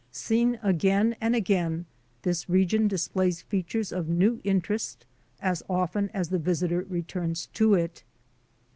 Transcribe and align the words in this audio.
Seen 0.11 0.57
again 0.63 1.15
and 1.21 1.35
again, 1.35 1.85
this 2.23 2.49
re 2.49 2.65
gion 2.65 2.87
displays 2.87 3.43
features 3.43 3.91
of 3.91 4.09
new 4.09 4.41
interest 4.43 5.05
as 5.39 5.61
often 5.69 6.09
as 6.09 6.29
the 6.29 6.39
visitor 6.39 6.81
returns 6.89 7.45
to 7.53 7.75
it. 7.75 8.03